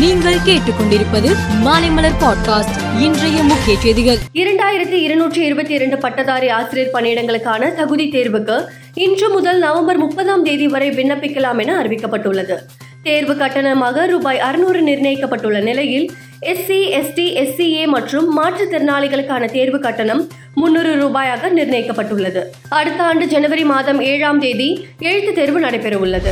[0.00, 3.00] நீங்கள் கேட்டுக்கொண்டிருப்பது மாலைமலர் பாட்காஸ்ட்.
[3.00, 4.16] இன்றைய முக்கிய செய்திகள்.
[4.34, 10.90] இரண்டாயிரத்தி இருநூற்றி இருபத்தி இரண்டு பட்டதாரி ஆசிரியர் பணியிடங்களுக்கான தகுதி தேர்வுக்கு இன்று முதல் நவம்பர் முப்பதாம் தேதி வரை
[10.90, 12.56] விண்ணப்பிக்கலாம் என அறிவிக்கப்பட்டுள்ளது.
[13.02, 16.10] தேர்வு கட்டணமாக ரூபாய் அறுநூறு நிர்ணயிக்கப்பட்டுள்ள நிலையில்
[16.42, 22.42] எஸ்சி எஸ்டி எஸ்சிஏ மற்றும் மாற்றுத்திறனாளிகளுக்கான தேர்வு கட்டணம் முன்னூறு ரூபாயாக நிர்ணயிக்கப்பட்டுள்ளது.
[22.68, 26.30] அடுத்த ஆண்டு ஜனவரி மாதம் ஏழாம் தேதி எழுத்து தேர்வு நடைபெறவுள்ளது.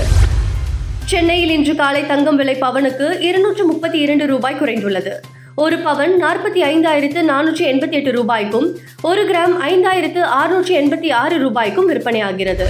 [1.11, 5.12] சென்னையில் இன்று காலை தங்கம் விலை பவனுக்கு இருநூற்று முப்பத்தி இரண்டு ரூபாய் குறைந்துள்ளது.
[5.55, 11.88] ஒரு பவன் நாற்பத்தி ஐந்தாயிரத்து நானூற்றி எண்பத்தி எட்டு ரூபாய்க்கும் ஒரு கிராம் ஐந்தாயிரத்து அறுநூற்றி எண்பத்தி ஆறு ரூபாய்க்கும்
[11.91, 12.66] விற்பனையாகிறது.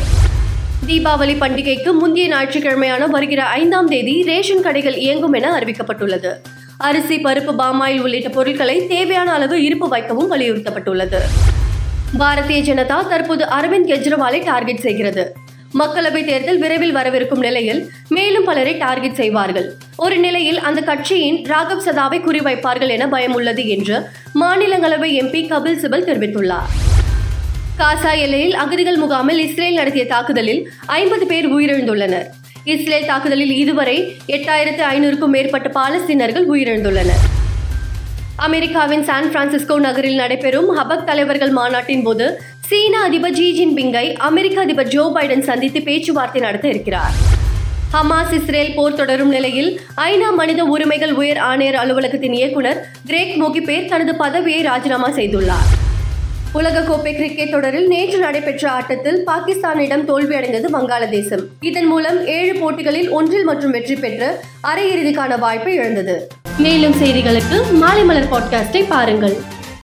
[0.86, 6.32] தீபாவளி பண்டிகைக்கு முந்தைய ஞாயிற்றுக்கிழமையான வருகிற ஐந்தாம் தேதி ரேஷன் கடைகள் இயங்கும் என அறிவிக்கப்பட்டுள்ளது.
[6.78, 11.20] அரிசி பருப்பு பாமாயில் உள்ளிட்ட பொருட்களை தேவையான அளவு இருப்பு வைக்கவும் வலியுறுத்தப்பட்டுள்ளது.
[12.18, 15.34] பாரதிய ஜனதா தற்போது அரவிந்த் கெஜ்ரிவாலை டார்கெட் செய்கிறது.
[15.74, 19.66] மக்களவை தேர்தல் விரைவில் வரவிருக்கும் நிலையில் மேலும் பலரை டார்கெட் செய்வார்கள்.
[19.96, 23.96] ஒரு நிலையில் அந்த கட்சியின் ராகவ் சதாவை குறிவைப்பார்கள் என பயம் உள்ளது என்று
[24.42, 26.70] மாநிலங்களவை எம்பி கபில் சிபல் தெரிவித்துள்ளார்.
[27.78, 32.26] காசா எல்லையில் அகதிகள் முகாமில் இஸ்ரேல் நடத்திய தாக்குதலில் ஐம்பது பேர் உயிரிழந்துள்ளனர்.
[32.64, 37.24] இஸ்ரேல் தாக்குதலில் இதுவரை எட்டாயிரத்து ஐநூறுக்கும் மேற்பட்ட பாலஸ்தீனர்கள் உயிரிழந்துள்ளனர்.
[38.36, 44.86] அமெரிக்காவின் சான் பிரான்சிஸ்கோ நகரில் நடைபெறும் ஹபக் தலைவர்கள் மாநாட்டின் போது சீன அதிபர் ஜி ஜின்பிங்கை அமெரிக்க அதிபர்
[44.86, 47.14] ஜோ பைடன் சந்தித்து பேச்சுவார்த்தை நடத்த இருக்கிறார்.
[47.92, 54.14] ஹமாஸ் இஸ்ரேல் போர் தொடரும் நிலையில் ஐநா மனித உரிமைகள் உயர் ஆணையர் அலுவலகத்தின் இயக்குனர் கிரேக் மோகிபேர் தனது
[54.16, 55.68] பதவியை ராஜினாமா செய்துள்ளார்.
[56.54, 61.44] உலகக்கோப்பை கிரிக்கெட் தொடரில் நேற்று நடைபெற்ற ஆட்டத்தில் பாகிஸ்தானிடம் தோல்வியடைந்தது வங்காளதேசம்.
[61.60, 64.30] இதன் மூலம் ஏழு போட்டிகளில் ஒன்றில் மற்றும் வெற்றி பெற்று
[64.70, 66.28] அரையிறுதிக்கான வாய்ப்பை இழந்தது.
[66.58, 69.38] மேலும் செய்திகளுக்கு மாலை மலர் பாட்காஸ்டை பாருங்கள்.